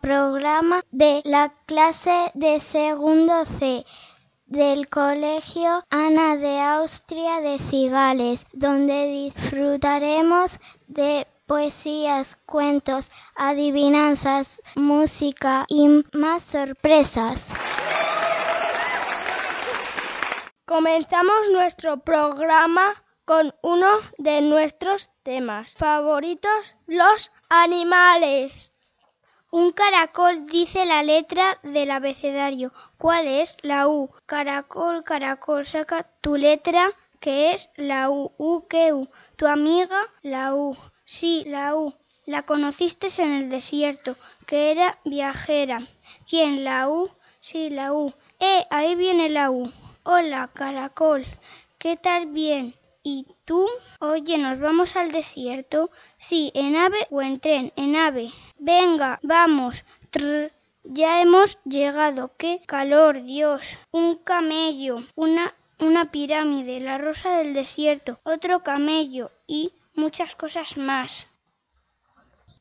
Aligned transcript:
programa 0.00 0.80
de 0.90 1.20
la 1.24 1.52
clase 1.66 2.30
de 2.34 2.60
segundo 2.60 3.44
C 3.44 3.84
del 4.46 4.88
Colegio 4.88 5.84
Ana 5.90 6.36
de 6.36 6.60
Austria 6.60 7.40
de 7.40 7.58
Cigales, 7.58 8.46
donde 8.54 9.06
disfrutaremos 9.08 10.58
de 10.86 11.26
poesías, 11.46 12.38
cuentos, 12.46 13.10
adivinanzas, 13.36 14.62
música 14.76 15.66
y 15.68 16.04
más 16.12 16.42
sorpresas. 16.42 17.52
Comenzamos 20.64 21.50
nuestro 21.52 21.98
programa 21.98 23.04
con 23.26 23.54
uno 23.60 23.98
de 24.16 24.40
nuestros 24.40 25.10
temas 25.22 25.74
favoritos, 25.74 26.76
los 26.86 27.30
animales. 27.50 28.72
Un 29.50 29.72
caracol 29.72 30.46
dice 30.46 30.84
la 30.84 31.02
letra 31.02 31.58
del 31.62 31.90
abecedario. 31.90 32.70
¿Cuál 32.98 33.26
es? 33.26 33.56
La 33.62 33.88
U. 33.88 34.10
Caracol, 34.26 35.02
caracol, 35.04 35.64
saca 35.64 36.06
tu 36.20 36.36
letra 36.36 36.92
que 37.18 37.52
es 37.52 37.70
la 37.76 38.10
U. 38.10 38.30
U, 38.36 38.66
¿qué 38.68 38.92
U? 38.92 39.08
Tu 39.36 39.46
amiga, 39.46 40.00
la 40.20 40.54
U. 40.54 40.76
Sí, 41.06 41.44
la 41.46 41.76
U. 41.76 41.94
La 42.26 42.42
conociste 42.42 43.08
en 43.22 43.32
el 43.32 43.48
desierto, 43.48 44.16
que 44.46 44.70
era 44.70 44.98
viajera. 45.06 45.80
¿Quién? 46.28 46.62
La 46.62 46.90
U. 46.90 47.10
Sí, 47.40 47.70
la 47.70 47.94
U. 47.94 48.12
Eh, 48.40 48.66
ahí 48.68 48.96
viene 48.96 49.30
la 49.30 49.50
U. 49.50 49.72
Hola, 50.02 50.50
caracol. 50.52 51.24
¿Qué 51.78 51.96
tal? 51.96 52.26
Bien. 52.26 52.74
¿Y 53.02 53.26
tú? 53.44 53.66
Oye, 54.00 54.38
¿nos 54.38 54.58
vamos 54.58 54.96
al 54.96 55.12
desierto? 55.12 55.90
Sí, 56.16 56.50
en 56.54 56.74
ave 56.74 57.06
o 57.10 57.22
en 57.22 57.38
tren, 57.38 57.72
en 57.76 57.94
ave. 57.94 58.30
Venga, 58.58 59.20
vamos. 59.22 59.84
Trrr. 60.10 60.50
Ya 60.82 61.22
hemos 61.22 61.58
llegado. 61.64 62.32
¡Qué 62.36 62.60
calor, 62.66 63.22
Dios! 63.22 63.78
Un 63.92 64.16
camello, 64.16 65.04
una, 65.14 65.54
una 65.78 66.10
pirámide, 66.10 66.80
la 66.80 66.98
rosa 66.98 67.38
del 67.38 67.54
desierto, 67.54 68.18
otro 68.24 68.62
camello 68.64 69.30
y 69.46 69.72
muchas 69.94 70.34
cosas 70.34 70.76
más. 70.76 71.27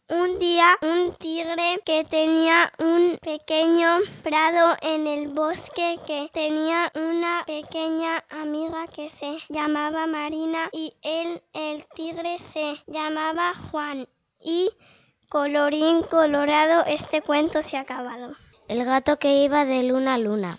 Un 0.10 0.40
día 0.40 0.78
un 0.84 1.16
tigre 1.16 1.82
que 1.84 2.06
tenía 2.06 2.72
un 2.80 3.18
pequeño 3.22 3.98
prado 4.24 4.78
en 4.82 5.06
el 5.06 5.28
bosque 5.28 6.00
que 6.08 6.30
tenía 6.32 6.94
una 6.96 7.44
pequeña 7.46 8.24
amiga 8.30 8.88
que 8.88 9.10
se 9.10 9.38
llamaba 9.50 10.08
Marina 10.08 10.70
y 10.72 10.94
él, 11.02 11.42
el 11.52 11.86
tigre, 11.94 12.40
se 12.40 12.82
llamaba 12.88 13.52
Juan. 13.54 14.08
Y 14.40 14.70
colorín 15.28 16.04
colorado, 16.04 16.86
este 16.86 17.22
cuento 17.22 17.62
se 17.62 17.76
ha 17.76 17.82
acabado. 17.82 18.34
El 18.70 18.86
gato 18.86 19.20
que 19.20 19.44
iba 19.44 19.66
de 19.66 19.84
luna 19.84 20.14
a 20.14 20.20
luna. 20.20 20.58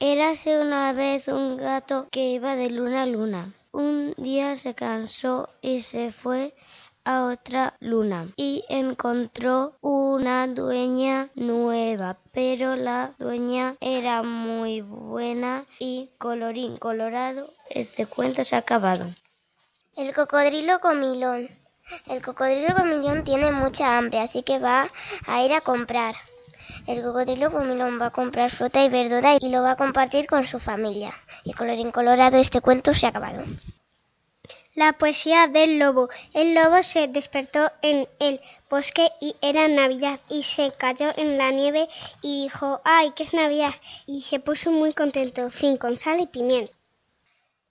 Érase 0.00 0.60
una 0.60 0.92
vez 0.92 1.28
un 1.28 1.56
gato 1.56 2.08
que 2.10 2.32
iba 2.32 2.56
de 2.56 2.68
luna 2.68 3.04
a 3.04 3.06
luna. 3.06 3.54
Un 3.72 4.12
día 4.18 4.54
se 4.56 4.74
cansó 4.74 5.48
y 5.62 5.80
se 5.80 6.12
fue 6.12 6.54
a 7.04 7.24
otra 7.24 7.74
luna 7.80 8.28
y 8.36 8.64
encontró 8.68 9.76
una 9.80 10.46
dueña 10.46 11.30
nueva, 11.34 12.18
pero 12.32 12.76
la 12.76 13.14
dueña 13.18 13.76
era 13.80 14.22
muy 14.22 14.80
buena 14.80 15.64
y 15.78 16.10
colorín 16.18 16.76
colorado, 16.76 17.52
este 17.68 18.06
cuento 18.06 18.44
se 18.44 18.56
ha 18.56 18.60
acabado. 18.60 19.06
El 19.96 20.14
cocodrilo 20.14 20.80
comilón. 20.80 21.48
El 22.06 22.22
cocodrilo 22.22 22.74
comilón 22.74 23.24
tiene 23.24 23.50
mucha 23.50 23.98
hambre, 23.98 24.20
así 24.20 24.42
que 24.42 24.58
va 24.58 24.88
a 25.26 25.42
ir 25.42 25.52
a 25.52 25.60
comprar. 25.60 26.14
El 26.86 27.02
cocodrilo 27.02 27.50
comilón 27.50 28.00
va 28.00 28.06
a 28.06 28.10
comprar 28.10 28.50
fruta 28.50 28.84
y 28.84 28.88
verdura 28.88 29.36
y 29.40 29.48
lo 29.50 29.62
va 29.62 29.72
a 29.72 29.76
compartir 29.76 30.26
con 30.26 30.46
su 30.46 30.58
familia. 30.58 31.12
Y 31.44 31.52
colorín 31.52 31.90
colorado, 31.90 32.38
este 32.38 32.60
cuento 32.60 32.94
se 32.94 33.06
ha 33.06 33.10
acabado. 33.10 33.44
La 34.80 34.94
poesía 34.94 35.46
del 35.46 35.78
lobo. 35.78 36.08
El 36.32 36.54
lobo 36.54 36.82
se 36.82 37.06
despertó 37.06 37.70
en 37.82 38.08
el 38.18 38.40
bosque 38.70 39.10
y 39.20 39.36
era 39.42 39.68
Navidad 39.68 40.18
y 40.30 40.42
se 40.42 40.72
cayó 40.72 41.12
en 41.18 41.36
la 41.36 41.50
nieve 41.50 41.86
y 42.22 42.44
dijo, 42.44 42.80
¡ay, 42.82 43.10
que 43.10 43.24
es 43.24 43.34
Navidad! 43.34 43.74
Y 44.06 44.22
se 44.22 44.40
puso 44.40 44.70
muy 44.70 44.94
contento, 44.94 45.50
fin, 45.50 45.76
con 45.76 45.98
sal 45.98 46.20
y 46.20 46.28
pimienta. 46.28 46.72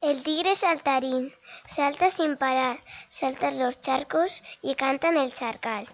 El 0.01 0.21
tigre 0.21 0.53
saltarín 0.53 1.33
salta 1.65 2.11
sin 2.11 2.37
parar, 2.37 2.77
salta 3.07 3.49
los 3.49 3.81
charcos 3.81 4.43
y 4.61 4.75
canta 4.75 5.09
en 5.09 5.17
el 5.17 5.33
charcal. 5.33 5.87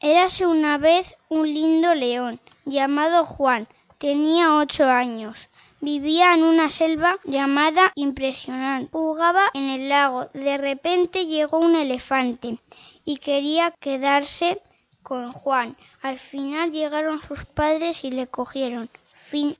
Érase 0.00 0.46
una 0.46 0.78
vez 0.78 1.14
un 1.28 1.46
lindo 1.46 1.94
león 1.94 2.40
llamado 2.64 3.26
Juan, 3.26 3.68
tenía 3.98 4.56
ocho 4.56 4.86
años. 4.86 5.50
Vivía 5.84 6.32
en 6.34 6.44
una 6.44 6.70
selva 6.70 7.18
llamada 7.24 7.90
Impresionante. 7.96 8.92
Jugaba 8.92 9.50
en 9.52 9.68
el 9.68 9.88
lago. 9.88 10.26
De 10.26 10.56
repente 10.56 11.26
llegó 11.26 11.58
un 11.58 11.74
elefante 11.74 12.60
y 13.04 13.16
quería 13.16 13.72
quedarse 13.72 14.62
con 15.02 15.32
Juan. 15.32 15.76
Al 16.00 16.20
final 16.20 16.70
llegaron 16.70 17.20
sus 17.20 17.44
padres 17.46 18.04
y 18.04 18.12
le 18.12 18.28
cogieron. 18.28 18.88
Fin. 19.16 19.56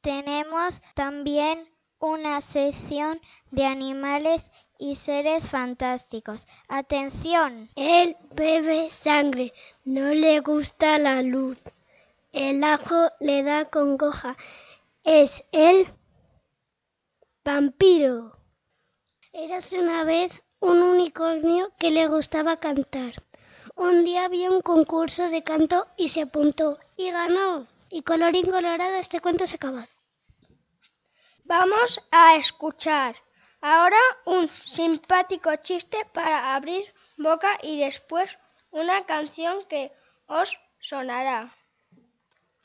Tenemos 0.00 0.80
también 0.94 1.68
una 1.98 2.40
sección 2.40 3.20
de 3.50 3.66
animales 3.66 4.50
y 4.78 4.96
seres 4.96 5.50
fantásticos. 5.50 6.46
Atención. 6.66 7.68
Él 7.76 8.16
bebe 8.34 8.90
sangre, 8.90 9.52
no 9.84 10.14
le 10.14 10.40
gusta 10.40 10.98
la 10.98 11.20
luz. 11.20 11.58
El 12.32 12.64
ajo 12.64 13.10
le 13.20 13.42
da 13.42 13.66
congoja. 13.66 14.38
Es 15.04 15.44
el 15.52 15.86
vampiro. 17.44 18.38
Érase 19.34 19.78
una 19.78 20.04
vez 20.04 20.42
un 20.58 20.80
unicornio 20.80 21.72
que 21.78 21.90
le 21.90 22.08
gustaba 22.08 22.56
cantar. 22.56 23.22
Un 23.74 24.06
día 24.06 24.24
había 24.24 24.50
un 24.50 24.62
concurso 24.62 25.28
de 25.28 25.44
canto 25.44 25.86
y 25.98 26.08
se 26.08 26.22
apuntó 26.22 26.78
y 26.96 27.10
ganó. 27.10 27.66
Y 27.90 28.00
colorín 28.02 28.50
colorado 28.50 28.94
este 28.94 29.20
cuento 29.20 29.46
se 29.46 29.56
acaba. 29.56 29.86
Vamos 31.44 32.00
a 32.10 32.36
escuchar 32.36 33.14
ahora 33.60 34.00
un 34.24 34.50
simpático 34.62 35.54
chiste 35.56 35.98
para 36.14 36.54
abrir 36.54 36.94
boca 37.18 37.58
y 37.62 37.80
después 37.80 38.38
una 38.70 39.04
canción 39.04 39.66
que 39.66 39.92
os 40.26 40.58
sonará. 40.80 41.54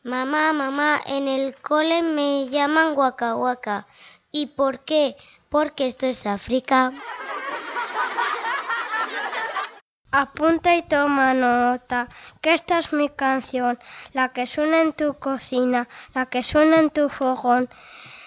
Mamá, 0.03 0.53
mamá, 0.53 1.01
en 1.05 1.27
el 1.27 1.55
cole 1.55 2.03
me 2.03 2.47
llaman 2.49 2.95
Waka 2.95 3.35
Waka. 3.35 3.87
¿Y 4.31 4.45
por 4.45 4.85
qué? 4.85 5.15
Porque 5.49 5.87
esto 5.87 6.05
es 6.05 6.27
África. 6.27 6.93
Apunta 10.11 10.75
y 10.75 10.83
toma 10.83 11.33
nota, 11.33 12.09
que 12.41 12.53
esta 12.53 12.77
es 12.77 12.93
mi 12.93 13.09
canción, 13.09 13.79
la 14.13 14.29
que 14.29 14.45
suena 14.45 14.81
en 14.81 14.93
tu 14.93 15.15
cocina, 15.15 15.87
la 16.13 16.27
que 16.27 16.43
suena 16.43 16.77
en 16.79 16.91
tu 16.91 17.09
fogón. 17.09 17.67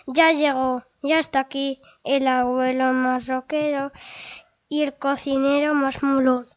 Ya 0.07 0.33
llegó, 0.33 0.83
ya 1.03 1.21
está 1.21 1.39
aquí 1.41 1.81
el 2.05 2.27
abuelo 2.27 2.93
más 2.93 3.29
roquero 3.29 3.93
y 4.69 4.83
el 4.83 4.95
cocinero 4.95 5.75
más 5.75 6.03
mulón. 6.03 6.49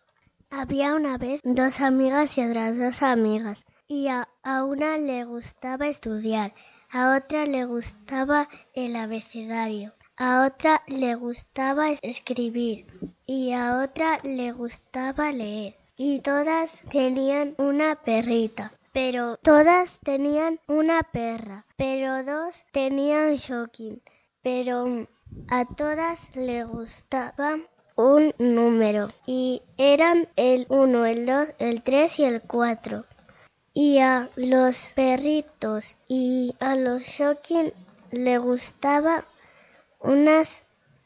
Había 0.49 0.95
una 0.95 1.17
vez 1.17 1.39
dos 1.43 1.81
amigas 1.81 2.37
y 2.37 2.45
otras 2.45 2.77
dos 2.77 3.03
amigas 3.03 3.65
y 3.93 4.07
a, 4.07 4.27
una 4.63 4.97
le 4.97 5.23
gustaba 5.23 5.87
estudiar, 5.87 6.55
a 6.89 7.15
otra 7.15 7.45
le 7.45 7.65
gustaba 7.65 8.49
el 8.73 8.95
abecedario, 8.95 9.93
a 10.17 10.47
otra 10.47 10.81
le 10.87 11.13
gustaba 11.13 11.91
escribir 12.01 12.87
y 13.27 13.53
a 13.53 13.83
otra 13.83 14.19
le 14.23 14.51
gustaba 14.51 15.31
leer. 15.31 15.75
Y 15.95 16.21
todas 16.21 16.81
tenían 16.89 17.53
una 17.59 17.93
perrita, 17.95 18.73
pero 18.93 19.37
todas 19.37 19.99
tenían 19.99 20.59
una 20.67 21.03
perra, 21.03 21.67
pero 21.77 22.23
dos 22.23 22.65
tenían 22.71 23.35
shocking, 23.35 24.01
pero 24.41 25.07
a 25.49 25.65
todas 25.65 26.35
le 26.35 26.63
gustaba 26.63 27.59
un 27.95 28.33
número 28.39 29.11
y 29.27 29.61
eran 29.77 30.27
el 30.35 30.65
1, 30.69 31.05
el 31.05 31.25
2, 31.27 31.47
el 31.59 31.83
3 31.83 32.19
y 32.19 32.23
el 32.23 32.41
4 32.41 33.05
y 33.73 33.99
a 33.99 34.29
los 34.35 34.91
perritos 34.93 35.95
y 36.07 36.55
a 36.59 36.75
los 36.75 37.03
Shocking 37.03 37.73
le 38.11 38.37
gustaba 38.37 39.25
unas 39.99 40.63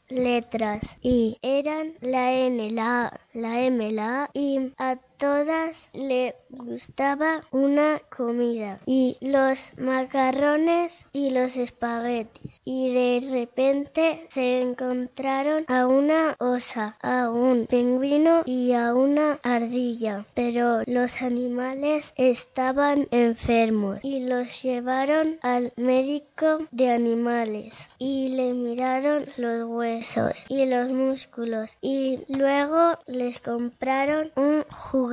letras 0.08 0.96
y 1.00 1.38
eran 1.42 1.94
la 2.00 2.32
N, 2.32 2.70
la 2.70 3.06
A, 3.06 3.20
la 3.32 3.60
M, 3.62 3.92
la 3.92 4.24
A 4.24 4.30
y 4.34 4.72
a 4.76 4.98
todas 5.18 5.90
le 5.92 6.36
gustaba 6.48 7.42
una 7.50 8.00
comida 8.16 8.78
y 8.86 9.16
los 9.20 9.72
macarrones 9.76 11.06
y 11.12 11.30
los 11.30 11.56
espaguetis 11.56 12.62
y 12.64 12.92
de 12.94 13.28
repente 13.32 14.26
se 14.30 14.62
encontraron 14.62 15.64
a 15.66 15.86
una 15.86 16.36
osa, 16.38 16.96
a 17.02 17.30
un 17.30 17.66
pingüino 17.66 18.42
y 18.46 18.72
a 18.72 18.94
una 18.94 19.40
ardilla, 19.42 20.24
pero 20.34 20.82
los 20.86 21.20
animales 21.20 22.12
estaban 22.16 23.08
enfermos 23.10 23.98
y 24.02 24.20
los 24.20 24.62
llevaron 24.62 25.38
al 25.42 25.72
médico 25.76 26.58
de 26.70 26.92
animales 26.92 27.88
y 27.98 28.28
le 28.30 28.54
miraron 28.54 29.26
los 29.36 29.64
huesos 29.64 30.44
y 30.48 30.66
los 30.66 30.90
músculos 30.90 31.76
y 31.80 32.20
luego 32.28 32.98
les 33.06 33.40
compraron 33.40 34.30
un 34.36 34.62
juguete. 34.70 35.07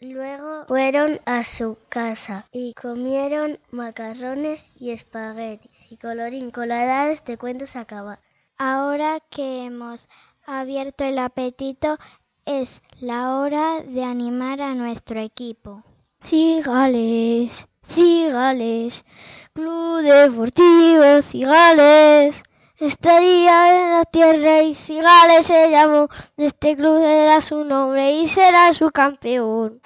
Luego 0.00 0.64
fueron 0.66 1.20
a 1.24 1.44
su 1.44 1.78
casa 1.88 2.46
y 2.50 2.74
comieron 2.74 3.58
macarrones 3.70 4.70
y 4.76 4.90
espaguetis 4.90 5.90
y 5.90 5.96
colorín 5.96 6.50
colorado 6.50 7.10
este 7.12 7.38
cuento 7.38 7.66
se 7.66 7.78
acaba. 7.78 8.18
Ahora 8.58 9.20
que 9.30 9.64
hemos 9.64 10.08
abierto 10.46 11.04
el 11.04 11.18
apetito 11.18 11.96
es 12.44 12.82
la 13.00 13.36
hora 13.36 13.82
de 13.82 14.02
animar 14.02 14.60
a 14.60 14.74
nuestro 14.74 15.20
equipo. 15.20 15.84
Cigales, 16.22 17.68
cigales, 17.84 19.04
Club 19.52 20.02
Deportivo 20.02 21.22
Cigales. 21.22 22.42
Estaría 22.80 23.76
en 23.76 23.90
la 23.92 24.04
tierra 24.06 24.62
y 24.62 24.74
Cigales 24.74 25.46
se 25.46 25.70
llamó. 25.70 26.08
Este 26.38 26.74
club 26.74 27.02
era 27.04 27.42
su 27.42 27.62
nombre 27.62 28.12
y 28.12 28.26
será 28.26 28.72
su 28.72 28.88
campeón. 28.90 29.82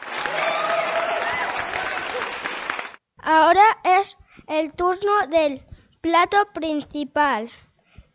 Ahora 3.18 3.64
es 3.82 4.16
el 4.46 4.72
turno 4.74 5.26
del 5.28 5.60
plato 6.00 6.36
principal, 6.54 7.50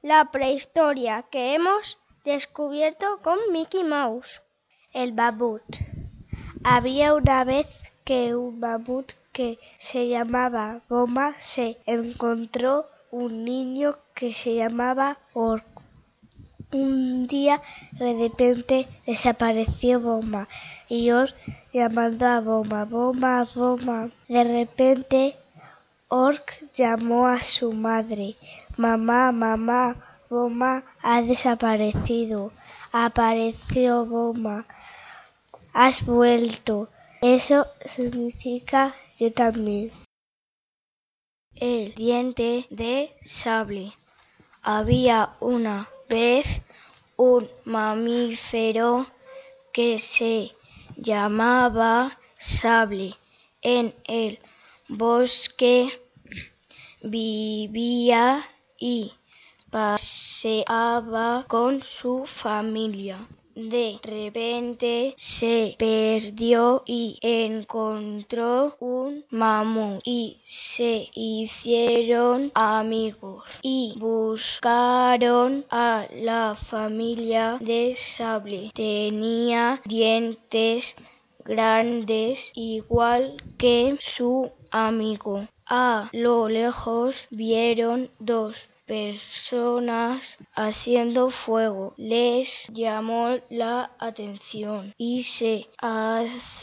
la 0.01 0.31
prehistoria 0.31 1.23
que 1.23 1.55
hemos 1.55 1.99
descubierto 2.23 3.19
con 3.21 3.37
Mickey 3.51 3.83
Mouse. 3.83 4.41
El 4.93 5.11
babut. 5.11 5.61
Había 6.63 7.13
una 7.15 7.43
vez 7.43 7.67
que 8.05 8.33
un 8.33 8.61
mamut 8.61 9.11
que 9.33 9.59
se 9.75 10.07
llamaba 10.07 10.79
Boma 10.87 11.35
se 11.37 11.79
encontró 11.85 12.87
un 13.11 13.43
niño 13.43 13.97
que 14.13 14.33
se 14.33 14.55
llamaba 14.55 15.17
Orc. 15.33 15.65
Un 16.71 17.27
día 17.27 17.61
de 17.93 18.13
repente 18.13 18.87
desapareció 19.07 19.99
Boma 19.99 20.47
y 20.87 21.09
Orc 21.09 21.35
llamando 21.73 22.27
a 22.27 22.39
Boma, 22.41 22.85
Boma, 22.85 23.43
Boma. 23.55 24.09
De 24.27 24.43
repente 24.43 25.35
Orc 26.07 26.59
llamó 26.73 27.27
a 27.27 27.39
su 27.41 27.73
madre, 27.73 28.35
mamá, 28.77 29.31
mamá, 29.31 29.95
Boma 30.29 30.83
ha 31.01 31.21
desaparecido. 31.23 32.51
Apareció 32.91 34.05
Boma. 34.05 34.65
Has 35.73 36.05
vuelto. 36.05 36.89
Eso 37.21 37.67
significa 37.83 38.93
yo 39.19 39.33
también. 39.33 39.91
El 41.59 41.93
diente 41.93 42.67
de 42.69 43.13
sable. 43.21 43.91
Había 44.61 45.35
una 45.41 45.89
vez 46.07 46.61
un 47.17 47.49
mamífero 47.65 49.07
que 49.73 49.97
se 49.99 50.53
llamaba 50.95 52.17
sable. 52.37 53.17
En 53.61 53.93
el 54.05 54.39
bosque 54.87 56.01
vivía 57.01 58.49
y 58.77 59.11
paseaba 59.69 61.43
con 61.45 61.81
su 61.83 62.25
familia. 62.25 63.27
De 63.55 63.99
repente 64.03 65.15
se 65.17 65.75
perdió 65.77 66.83
y 66.85 67.17
encontró 67.21 68.77
un 68.79 69.25
mamut 69.29 70.01
y 70.05 70.39
se 70.43 71.09
hicieron 71.13 72.51
amigos 72.53 73.59
y 73.61 73.95
buscaron 73.97 75.65
a 75.69 76.07
la 76.13 76.55
familia 76.55 77.57
de 77.59 77.95
sable. 77.95 78.71
Tenía 78.73 79.81
dientes 79.83 80.95
grandes 81.43 82.51
igual 82.53 83.35
que 83.57 83.97
su 83.99 84.51
amigo. 84.71 85.47
A 85.65 86.09
lo 86.13 86.49
lejos 86.49 87.27
vieron 87.29 88.09
dos 88.19 88.69
personas 88.89 90.37
haciendo 90.55 91.29
fuego. 91.29 91.93
Les 91.95 92.67
llamó 92.73 93.37
la 93.49 93.91
atención 93.99 94.95
y 94.97 95.21
se 95.21 95.69
acercaron, 95.77 96.57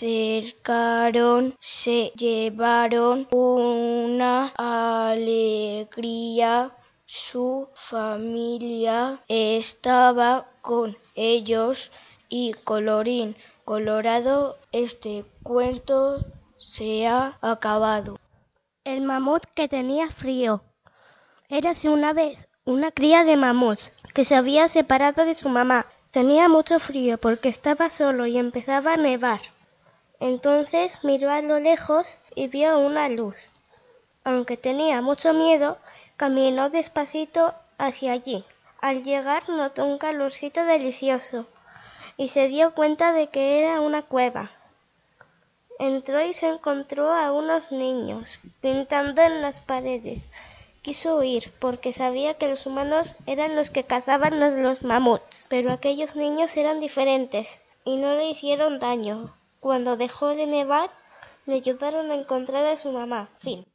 se 1.60 2.12
llevaron 2.16 3.28
una 3.30 4.52
alegría. 5.12 6.72
Su 7.06 7.68
familia 7.74 9.22
estaba 9.28 10.50
con 10.60 10.98
ellos 11.14 11.92
y 12.28 12.54
colorín 12.64 13.36
colorado 13.64 14.58
este 14.72 15.24
cuento 15.44 16.24
se 16.58 17.06
ha 17.06 17.38
acabado. 17.40 18.18
El 18.84 19.02
mamut 19.02 19.44
que 19.54 19.68
tenía 19.68 20.10
frío. 20.10 20.62
Érase 21.48 21.88
una 21.88 22.12
vez 22.12 22.48
una 22.64 22.90
cría 22.90 23.22
de 23.22 23.36
mamut 23.36 23.78
que 24.12 24.24
se 24.24 24.34
había 24.34 24.68
separado 24.68 25.24
de 25.24 25.34
su 25.34 25.48
mamá. 25.48 25.86
Tenía 26.10 26.48
mucho 26.48 26.80
frío 26.80 27.18
porque 27.18 27.48
estaba 27.48 27.90
solo 27.90 28.26
y 28.26 28.36
empezaba 28.36 28.94
a 28.94 28.96
nevar. 28.96 29.40
Entonces 30.18 30.98
miró 31.04 31.30
a 31.30 31.42
lo 31.42 31.60
lejos 31.60 32.18
y 32.34 32.48
vio 32.48 32.78
una 32.80 33.08
luz. 33.08 33.36
Aunque 34.24 34.56
tenía 34.56 35.02
mucho 35.02 35.32
miedo, 35.34 35.78
caminó 36.16 36.68
despacito 36.68 37.54
hacia 37.78 38.12
allí. 38.12 38.44
Al 38.80 39.04
llegar 39.04 39.48
notó 39.48 39.84
un 39.84 39.98
calorcito 39.98 40.64
delicioso 40.64 41.46
y 42.16 42.28
se 42.28 42.48
dio 42.48 42.74
cuenta 42.74 43.12
de 43.12 43.28
que 43.28 43.60
era 43.60 43.80
una 43.80 44.02
cueva. 44.02 44.50
Entró 45.78 46.24
y 46.24 46.32
se 46.32 46.48
encontró 46.48 47.12
a 47.12 47.30
unos 47.30 47.70
niños 47.70 48.40
pintando 48.60 49.22
en 49.22 49.42
las 49.42 49.60
paredes. 49.60 50.28
Quiso 50.86 51.16
huir 51.16 51.52
porque 51.58 51.92
sabía 51.92 52.34
que 52.34 52.46
los 52.46 52.64
humanos 52.64 53.16
eran 53.26 53.56
los 53.56 53.70
que 53.70 53.82
cazaban 53.82 54.38
los, 54.38 54.54
los 54.54 54.84
mamuts, 54.84 55.46
pero 55.48 55.72
aquellos 55.72 56.14
niños 56.14 56.56
eran 56.56 56.78
diferentes 56.78 57.60
y 57.84 57.96
no 57.96 58.14
le 58.14 58.30
hicieron 58.30 58.78
daño. 58.78 59.34
Cuando 59.58 59.96
dejó 59.96 60.28
de 60.28 60.46
nevar, 60.46 60.90
le 61.44 61.54
ayudaron 61.54 62.12
a 62.12 62.14
encontrar 62.14 62.64
a 62.66 62.76
su 62.76 62.92
mamá. 62.92 63.28
Fin. 63.40 63.66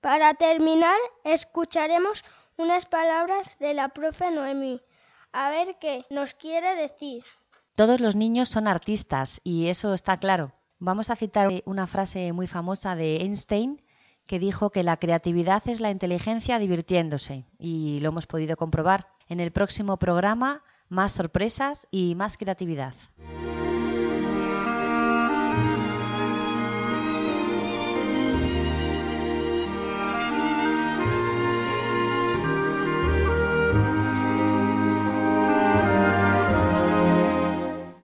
Para 0.00 0.32
terminar, 0.32 0.98
escucharemos 1.24 2.24
unas 2.56 2.86
palabras 2.86 3.58
de 3.58 3.74
la 3.74 3.90
profe 3.90 4.30
Noemí. 4.30 4.80
A 5.32 5.50
ver 5.50 5.76
qué 5.78 6.06
nos 6.08 6.32
quiere 6.32 6.76
decir. 6.76 7.24
Todos 7.74 8.00
los 8.00 8.16
niños 8.16 8.48
son 8.48 8.66
artistas 8.66 9.42
y 9.44 9.68
eso 9.68 9.92
está 9.92 10.16
claro. 10.16 10.50
Vamos 10.82 11.10
a 11.10 11.16
citar 11.16 11.62
una 11.66 11.86
frase 11.86 12.32
muy 12.32 12.46
famosa 12.46 12.96
de 12.96 13.16
Einstein 13.16 13.82
que 14.26 14.38
dijo 14.38 14.70
que 14.70 14.82
la 14.82 14.96
creatividad 14.96 15.62
es 15.68 15.78
la 15.78 15.90
inteligencia 15.90 16.58
divirtiéndose 16.58 17.44
y 17.58 18.00
lo 18.00 18.08
hemos 18.08 18.26
podido 18.26 18.56
comprobar. 18.56 19.06
En 19.28 19.40
el 19.40 19.52
próximo 19.52 19.98
programa, 19.98 20.62
más 20.88 21.12
sorpresas 21.12 21.86
y 21.90 22.14
más 22.14 22.38
creatividad. 22.38 22.94